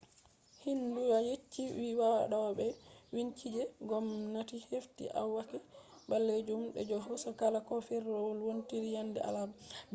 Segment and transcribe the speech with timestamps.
[0.59, 2.67] xinhua yecci vi wadobe
[3.13, 5.57] binchike je gomnati hefti akwati
[6.09, 9.57] balejum je hosugo kala ko firawol wontiri yande alarba